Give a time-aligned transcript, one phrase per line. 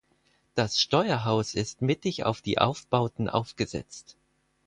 [0.55, 4.17] Das Steuerhaus ist mittig auf die Aufbauten aufgesetzt.